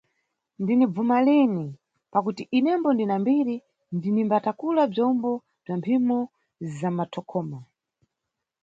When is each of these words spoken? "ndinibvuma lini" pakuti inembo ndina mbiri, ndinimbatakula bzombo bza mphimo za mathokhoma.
"ndinibvuma 0.61 1.17
lini" 1.25 1.67
pakuti 2.13 2.43
inembo 2.57 2.89
ndina 2.93 3.15
mbiri, 3.23 3.55
ndinimbatakula 3.95 4.81
bzombo 4.91 5.31
bza 5.63 5.73
mphimo 5.79 6.17
za 6.77 6.89
mathokhoma. 6.97 7.59